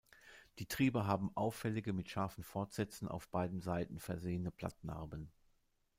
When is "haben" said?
1.05-1.29